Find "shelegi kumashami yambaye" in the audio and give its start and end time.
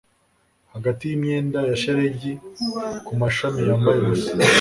1.81-3.97